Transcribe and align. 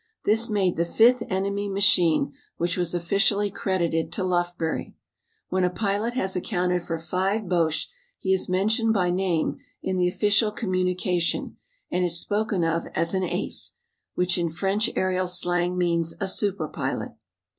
This 0.25 0.49
made 0.49 0.77
the 0.77 0.83
fifth 0.83 1.21
enemy 1.29 1.69
machine 1.69 2.33
which 2.57 2.75
was 2.75 2.95
officially 2.95 3.51
credited 3.51 4.11
to 4.13 4.23
Lufbery. 4.23 4.95
When 5.49 5.63
a 5.63 5.69
pilot 5.69 6.15
has 6.15 6.35
accounted 6.35 6.81
for 6.81 6.97
five 6.97 7.47
Boches 7.47 7.87
he 8.17 8.33
is 8.33 8.49
mentioned 8.49 8.95
by 8.95 9.11
name 9.11 9.59
in 9.83 9.97
the 9.97 10.07
official 10.07 10.51
communication, 10.51 11.57
and 11.91 12.03
is 12.03 12.19
spoken 12.19 12.63
of 12.63 12.87
as 12.95 13.13
an 13.13 13.21
"Ace," 13.25 13.73
which 14.15 14.39
in 14.39 14.49
French 14.49 14.87
aërial 14.95 15.29
slang 15.29 15.77
means 15.77 16.15
a 16.19 16.27
super 16.27 16.67
pilot. 16.67 17.11